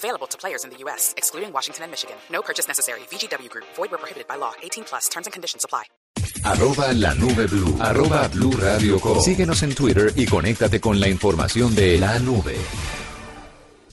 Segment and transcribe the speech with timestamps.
[0.00, 2.16] Available to players in the U.S., excluding Washington and Michigan.
[2.32, 3.00] No purchase necessary.
[3.10, 3.66] VGW Group.
[3.76, 4.52] Void where prohibited by law.
[4.62, 5.08] 18 plus.
[5.10, 5.84] Terms and conditions apply.
[6.42, 7.76] Arroba la nube blue.
[7.80, 9.20] Arroba blue radio com.
[9.20, 12.56] Síguenos en Twitter y conéctate con la información de la nube.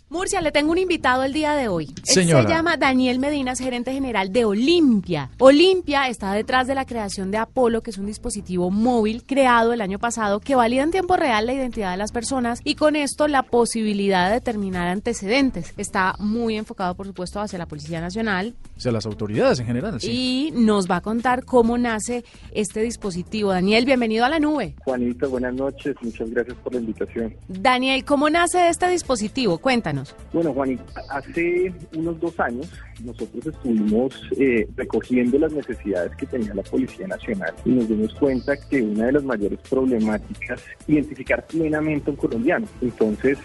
[0.10, 1.88] Murcia, le tengo un invitado el día de hoy.
[1.90, 2.44] Él Señora.
[2.44, 5.32] se llama Daniel Medinas, gerente general de Olimpia.
[5.38, 9.82] Olimpia está detrás de la creación de Apolo, que es un dispositivo móvil creado el
[9.82, 13.28] año pasado que valida en tiempo real la identidad de las personas y con esto
[13.28, 15.74] la posibilidad de determinar antecedentes.
[15.76, 20.00] Está muy enfocado, por supuesto, hacia la Policía Nacional O sea, las autoridades en general,
[20.00, 20.10] sí.
[20.10, 23.52] y nos va a contar cómo nace este dispositivo.
[23.52, 24.74] Daniel, bienvenido a la nube.
[24.86, 27.36] Juanita, buenas noches, muchas gracias por la invitación.
[27.50, 29.58] Daniel, ¿cómo nace este dispositivo?
[29.58, 29.97] Cuéntanos.
[30.34, 32.70] Bueno, Juanita, hace unos dos años
[33.04, 38.58] nosotros estuvimos eh, recogiendo las necesidades que tenía la Policía Nacional y nos dimos cuenta
[38.58, 42.68] que una de las mayores problemáticas identificar plenamente a un colombiano.
[42.82, 43.38] Entonces,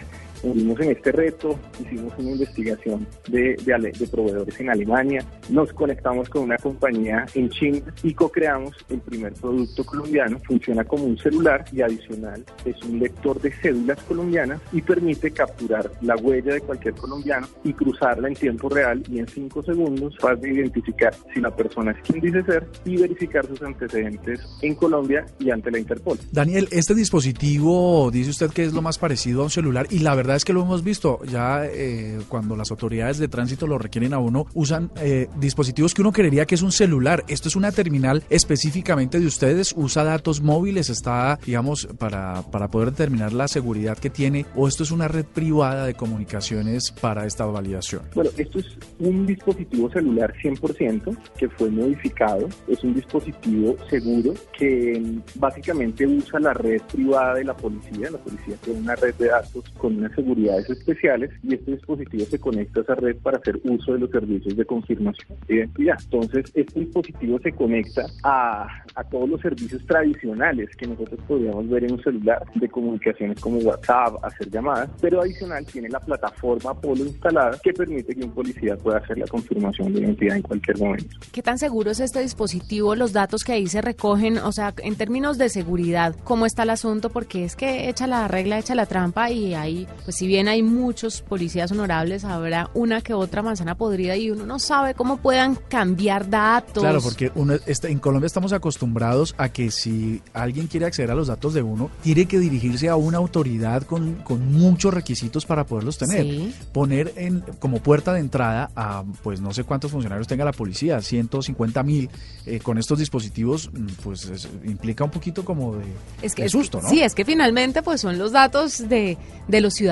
[0.42, 6.28] unimos en este reto, hicimos una investigación de, de de proveedores en Alemania, nos conectamos
[6.28, 10.38] con una compañía en China y co-creamos el primer producto colombiano.
[10.46, 15.90] Funciona como un celular y adicional es un lector de cédulas colombianas y permite capturar
[16.02, 20.36] la huella de cualquier colombiano y cruzarla en tiempo real y en cinco segundos para
[20.46, 25.50] identificar si la persona es quien dice ser y verificar sus antecedentes en Colombia y
[25.50, 26.18] ante la Interpol.
[26.30, 30.14] Daniel, este dispositivo dice usted que es lo más parecido a un celular y la
[30.14, 34.14] verdad es que lo hemos visto ya eh, cuando las autoridades de tránsito lo requieren
[34.14, 37.24] a uno, usan eh, dispositivos que uno creería que es un celular.
[37.28, 42.90] Esto es una terminal específicamente de ustedes, usa datos móviles, está, digamos, para, para poder
[42.90, 47.44] determinar la seguridad que tiene o esto es una red privada de comunicaciones para esta
[47.46, 48.02] validación.
[48.14, 48.66] Bueno, esto es
[48.98, 52.48] un dispositivo celular 100% que fue modificado.
[52.68, 58.10] Es un dispositivo seguro que mm, básicamente usa la red privada de la policía.
[58.10, 62.38] La policía tiene una red de datos con unas seguridades especiales y este dispositivo se
[62.38, 65.98] conecta a esa red para hacer uso de los servicios de confirmación de identidad.
[66.04, 71.84] Entonces, este dispositivo se conecta a, a todos los servicios tradicionales que nosotros podríamos ver
[71.84, 77.04] en un celular de comunicaciones como WhatsApp, hacer llamadas, pero adicional tiene la plataforma Apolo
[77.04, 81.16] instalada que permite que un policía pueda hacer la confirmación de identidad en cualquier momento.
[81.32, 82.94] ¿Qué tan seguro es este dispositivo?
[82.94, 86.70] Los datos que ahí se recogen, o sea, en términos de seguridad, ¿cómo está el
[86.70, 87.10] asunto?
[87.10, 90.62] Porque es que echa la regla, echa la trampa y ahí, pues si bien hay
[90.62, 95.56] muchos policías honorables, habrá una que otra manzana podrida y uno no sabe cómo puedan
[95.68, 96.82] cambiar datos.
[96.82, 101.14] Claro, porque uno está- en Colombia estamos acostumbrados a que si alguien quiere acceder a
[101.14, 105.64] los datos de uno, tiene que dirigirse a una autoridad con, con muchos requisitos para
[105.66, 106.22] poderlos tener.
[106.22, 106.54] Sí.
[106.72, 111.00] Poner en, como puerta de entrada a, pues no sé cuántos funcionarios tenga la policía,
[111.00, 112.10] 150 mil,
[112.46, 115.84] eh, con estos dispositivos, mm, pues es- implica un poquito como de,
[116.22, 116.88] Es que, de susto, ¿no?
[116.88, 119.16] Sí, es que finalmente pues son los datos de,
[119.48, 119.91] de los ciudadanos.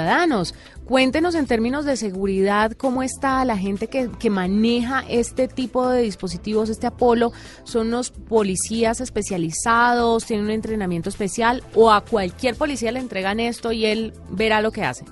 [0.84, 6.02] Cuéntenos en términos de seguridad cómo está la gente que, que maneja este tipo de
[6.02, 7.32] dispositivos, este Apolo.
[7.64, 10.26] ¿Son unos policías especializados?
[10.26, 11.62] ¿Tienen un entrenamiento especial?
[11.74, 15.04] ¿O a cualquier policía le entregan esto y él verá lo que hace?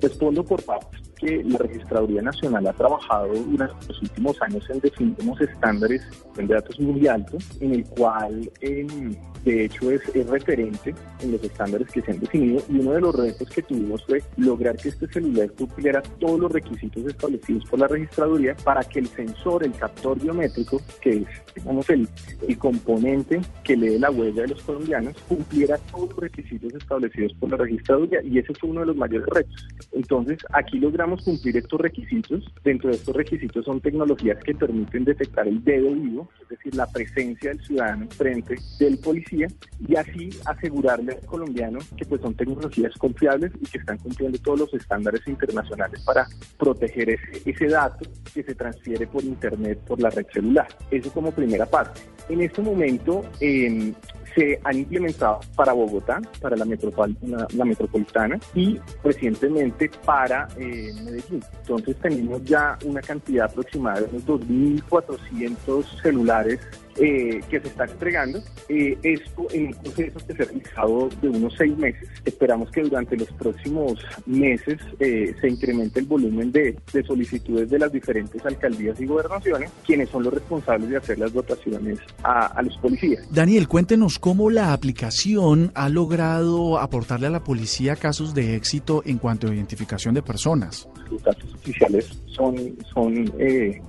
[0.00, 5.16] Respondo por partes que la Registraduría Nacional ha trabajado durante los últimos años en definir
[5.22, 6.02] unos estándares
[6.36, 9.14] de datos muy altos, en el cual em,
[9.44, 13.00] de hecho es, es referente en los estándares que se han definido y uno de
[13.00, 17.78] los retos que tuvimos fue lograr que este celular cumpliera todos los requisitos establecidos por
[17.78, 22.08] la registraduría para que el sensor, el captor biométrico, que es digamos, el,
[22.46, 27.50] el componente que lee la huella de los colombianos, cumpliera todos los requisitos establecidos por
[27.50, 29.68] la registraduría y ese fue uno de los mayores retos.
[29.92, 32.44] Entonces, aquí logramos cumplir estos requisitos.
[32.64, 36.86] Dentro de estos requisitos son tecnologías que permiten detectar el dedo vivo, es decir, la
[36.86, 39.48] presencia del ciudadano frente del policía
[39.86, 44.60] y así asegurarle al colombiano que pues son tecnologías confiables y que están cumpliendo todos
[44.60, 46.26] los estándares internacionales para
[46.58, 50.68] proteger ese, ese dato que se transfiere por internet por la red celular.
[50.90, 52.00] Eso como primera parte.
[52.28, 53.92] En este momento eh,
[54.34, 60.92] se han implementado para Bogotá, para la, metropol la, la metropolitana y recientemente para eh,
[61.04, 61.42] Medellín.
[61.60, 66.60] Entonces tenemos ya una cantidad aproximada de unos 2.400 celulares
[66.96, 68.42] eh, que se está entregando.
[68.68, 72.08] Eh, esto en un proceso que se ha realizado de unos seis meses.
[72.24, 77.78] Esperamos que durante los próximos meses eh, se incremente el volumen de, de, solicitudes de
[77.78, 82.62] las diferentes alcaldías y gobernaciones, quienes son los responsables de hacer las dotaciones a, a
[82.62, 83.26] los policías.
[83.32, 89.18] Daniel, cuéntenos cómo la aplicación ha logrado aportarle a la policía casos de éxito en
[89.18, 90.88] cuanto a identificación de personas.
[91.10, 92.56] Los datos oficiales son,
[92.92, 93.32] son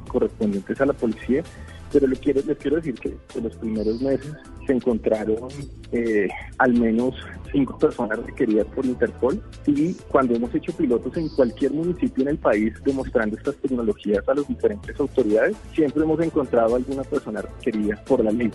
[0.08, 1.44] correspondientes a la policía
[1.92, 4.34] pero les quiero, les quiero decir que en los primeros meses
[4.66, 5.38] se encontraron
[5.92, 6.28] eh,
[6.58, 7.16] al menos
[7.52, 12.38] cinco personas requeridas por Interpol y cuando hemos hecho pilotos en cualquier municipio en el
[12.38, 18.24] país demostrando estas tecnologías a las diferentes autoridades, siempre hemos encontrado alguna persona requerida por
[18.24, 18.52] la ley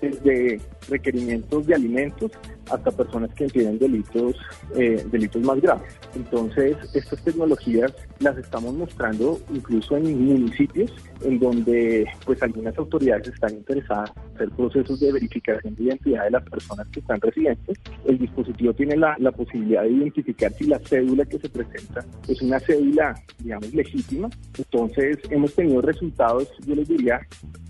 [0.00, 2.32] desde requerimientos de alimentos
[2.70, 4.36] hasta personas que tienen delitos,
[4.76, 5.92] eh, delitos más graves.
[6.14, 10.92] Entonces, estas tecnologías las estamos mostrando incluso en municipios
[11.22, 16.30] en donde pues algunas autoridades están interesadas en hacer procesos de verificación de identidad de
[16.30, 17.78] las personas que están residentes.
[18.04, 22.40] El dispositivo tiene la, la posibilidad de identificar si la cédula que se presenta es
[22.42, 24.28] una cédula, digamos, legítima.
[24.56, 27.20] Entonces, hemos tenido resultados, yo les diría,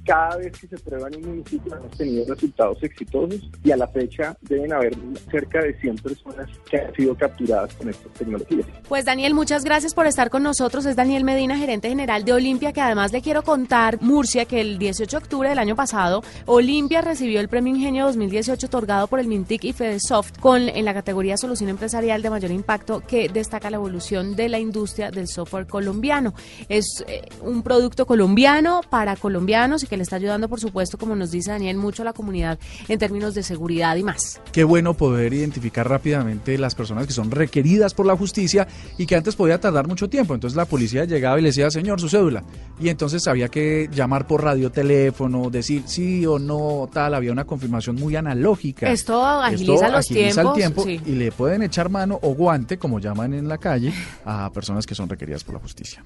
[0.04, 3.86] cada vez que se prueba en un municipio hemos tenido resultados exitosos y a la
[3.88, 4.94] fecha deben haber
[5.30, 8.66] cerca de 100 personas que han sido capturadas con estas tecnologías.
[8.88, 10.86] Pues Daniel, muchas gracias por estar con nosotros.
[10.86, 14.78] Es Daniel Medina, gerente general de Olimpia, que además le quiero contar, Murcia, que el
[14.78, 19.26] 18 de octubre del año pasado, Olimpia recibió el Premio Ingenio 2018 otorgado por el
[19.26, 23.76] Mintic y Fedesoft con, en la categoría Solución Empresarial de Mayor Impacto que destaca la
[23.76, 26.34] evolución de la industria del software colombiano.
[26.68, 31.16] Es eh, un producto colombiano para colombianos y que le está ayudando, por supuesto, como
[31.16, 32.58] nos dice Daniel, mucho a la comunidad
[32.88, 34.40] en términos de seguridad y más.
[34.52, 38.68] Qué bueno poder identificar rápidamente las personas que son requeridas por la justicia
[38.98, 40.34] y que antes podía tardar mucho tiempo.
[40.34, 42.44] Entonces la policía llegaba y le decía, señor, su cédula.
[42.80, 47.14] Y entonces había que llamar por radio, teléfono, decir sí o no, tal.
[47.14, 48.81] Había una confirmación muy analógica.
[48.90, 53.48] Esto agiliza los el tiempo y le pueden echar mano o guante, como llaman en
[53.48, 53.92] la calle,
[54.24, 56.04] a personas que son requeridas por la justicia.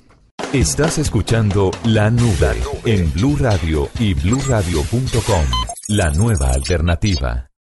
[0.52, 5.44] Estás escuchando La Nube en Blue Radio y BlueRadio.com,
[5.88, 7.48] la nueva alternativa.